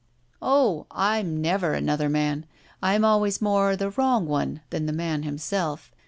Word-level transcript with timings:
"Oh, 0.41 0.87
I'm 0.89 1.41
never 1.43 1.73
another 1.73 2.09
man 2.09 2.47
I'm 2.81 3.05
always 3.05 3.39
more 3.39 3.75
the 3.75 3.91
wrong 3.91 4.25
one 4.25 4.61
than 4.71 4.87
the 4.87 4.93
man 4.93 5.21
himself. 5.21 5.91